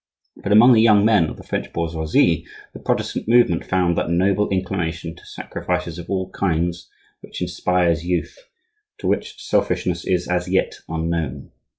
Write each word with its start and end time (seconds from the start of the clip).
But 0.37 0.51
among 0.51 0.73
the 0.73 0.81
young 0.81 1.05
men 1.05 1.25
of 1.29 1.37
the 1.37 1.43
French 1.43 1.71
bourgeoisie 1.71 2.47
the 2.73 2.79
Protestant 2.79 3.27
movement 3.27 3.63
found 3.63 3.95
that 3.99 4.09
noble 4.09 4.49
inclination 4.49 5.15
to 5.15 5.23
sacrifices 5.27 5.99
of 5.99 6.09
all 6.09 6.31
kinds 6.31 6.89
which 7.19 7.39
inspires 7.39 8.03
youth, 8.03 8.35
to 8.97 9.05
which 9.05 9.39
selfishness 9.45 10.03
is, 10.07 10.27
as 10.27 10.47
yet, 10.47 10.79
unknown. 10.89 11.51